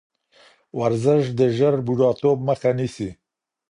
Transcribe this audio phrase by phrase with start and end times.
[0.79, 3.09] ورزش د ژر بوډاتوب مخه نیسي.